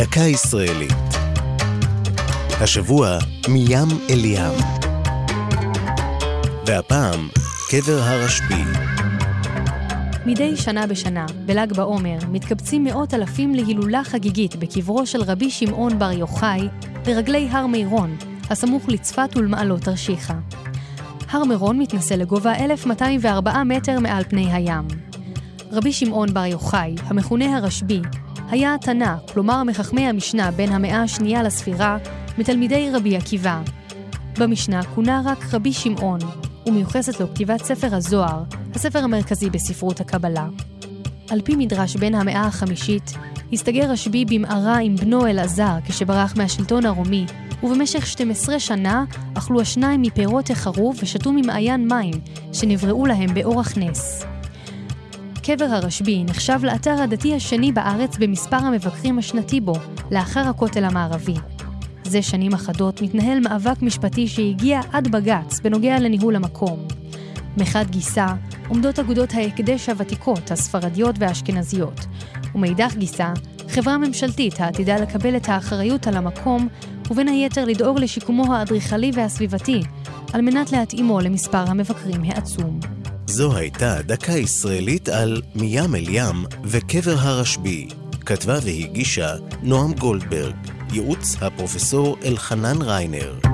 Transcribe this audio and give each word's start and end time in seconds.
דקה 0.00 0.20
ישראלית. 0.20 0.92
השבוע 2.60 3.18
מים 3.48 3.88
אל 4.10 4.24
ים. 4.24 4.52
והפעם, 6.66 7.28
קבר 7.70 7.98
הרשב"י. 8.02 8.62
מדי 10.26 10.56
שנה 10.56 10.86
בשנה, 10.86 11.26
בל"ג 11.46 11.72
בעומר, 11.72 12.18
מתקבצים 12.30 12.84
מאות 12.84 13.14
אלפים 13.14 13.54
להילולה 13.54 14.04
חגיגית 14.04 14.56
בקברו 14.56 15.06
של 15.06 15.22
רבי 15.22 15.50
שמעון 15.50 15.98
בר 15.98 16.12
יוחאי, 16.12 16.68
לרגלי 17.06 17.48
הר 17.50 17.66
מירון, 17.66 18.16
הסמוך 18.50 18.88
לצפת 18.88 19.36
ולמעלות 19.36 19.80
תרשיחא. 19.80 20.34
הר 21.30 21.44
מירון 21.44 21.78
מתנשא 21.78 22.14
לגובה 22.14 22.54
1,204 22.54 23.64
מטר 23.64 23.98
מעל 23.98 24.24
פני 24.24 24.52
הים. 24.52 24.88
רבי 25.72 25.92
שמעון 25.92 26.34
בר 26.34 26.44
יוחאי, 26.44 26.94
המכונה 27.06 27.56
הרשב"י, 27.56 28.00
היה 28.50 28.74
התנא, 28.74 29.14
כלומר 29.32 29.62
מחכמי 29.64 30.06
המשנה 30.06 30.50
בין 30.50 30.72
המאה 30.72 31.02
השנייה 31.02 31.42
לספירה, 31.42 31.98
מתלמידי 32.38 32.90
רבי 32.92 33.16
עקיבא. 33.16 33.62
במשנה 34.38 34.82
כונה 34.82 35.22
רק 35.24 35.38
רבי 35.52 35.72
שמעון, 35.72 36.20
ומיוחסת 36.66 37.20
לו 37.20 37.26
כתיבת 37.34 37.64
ספר 37.64 37.94
הזוהר, 37.94 38.42
הספר 38.74 38.98
המרכזי 38.98 39.50
בספרות 39.50 40.00
הקבלה. 40.00 40.46
על 41.30 41.40
פי 41.40 41.56
מדרש 41.56 41.96
בן 41.96 42.14
המאה 42.14 42.46
החמישית, 42.46 43.12
הסתגר 43.52 43.90
רשב"י 43.90 44.24
במערה 44.24 44.78
עם 44.78 44.96
בנו 44.96 45.26
אלעזר 45.26 45.76
כשברח 45.84 46.34
מהשלטון 46.36 46.86
הרומי, 46.86 47.26
ובמשך 47.62 48.06
12 48.06 48.60
שנה 48.60 49.04
אכלו 49.34 49.60
השניים 49.60 50.02
מפירות 50.02 50.50
החרוב 50.50 50.96
ושתו 51.02 51.32
ממעיין 51.32 51.88
מים, 51.88 52.14
שנבראו 52.52 53.06
להם 53.06 53.34
באורח 53.34 53.78
נס. 53.78 54.24
קבר 55.56 55.64
הרשב"י 55.64 56.24
נחשב 56.24 56.58
לאתר 56.62 57.02
הדתי 57.02 57.34
השני 57.34 57.72
בארץ 57.72 58.16
במספר 58.16 58.56
המבקרים 58.56 59.18
השנתי 59.18 59.60
בו, 59.60 59.72
לאחר 60.10 60.40
הכותל 60.40 60.84
המערבי. 60.84 61.34
זה 62.04 62.22
שנים 62.22 62.52
אחדות 62.52 63.02
מתנהל 63.02 63.40
מאבק 63.40 63.82
משפטי 63.82 64.28
שהגיע 64.28 64.80
עד 64.92 65.08
בג"ץ 65.08 65.60
בנוגע 65.60 65.98
לניהול 66.00 66.36
המקום. 66.36 66.86
מחד 67.56 67.84
גיסא 67.90 68.26
עומדות 68.68 68.98
אגודות 68.98 69.34
ההקדש 69.34 69.88
הוותיקות, 69.88 70.50
הספרדיות 70.50 71.16
והאשכנזיות, 71.18 72.06
ומאידך 72.54 72.94
גיסא, 72.96 73.32
חברה 73.68 73.98
ממשלתית 73.98 74.60
העתידה 74.60 74.96
לקבל 74.96 75.36
את 75.36 75.48
האחריות 75.48 76.06
על 76.06 76.16
המקום, 76.16 76.68
ובין 77.10 77.28
היתר 77.28 77.64
לדאוג 77.64 77.98
לשיקומו 77.98 78.54
האדריכלי 78.54 79.10
והסביבתי, 79.14 79.80
על 80.32 80.40
מנת 80.40 80.72
להתאימו 80.72 81.20
למספר 81.20 81.64
המבקרים 81.70 82.22
העצום. 82.24 82.99
זו 83.30 83.56
הייתה 83.56 84.02
דקה 84.02 84.32
ישראלית 84.32 85.08
על 85.08 85.42
מים 85.54 85.94
אל 85.94 86.04
ים 86.08 86.44
וקבר 86.64 87.14
הרשב"י. 87.18 87.88
כתבה 88.26 88.58
והגישה 88.62 89.34
נועם 89.62 89.92
גולדברג, 89.92 90.54
ייעוץ 90.92 91.36
הפרופסור 91.40 92.16
אלחנן 92.24 92.82
ריינר. 92.82 93.49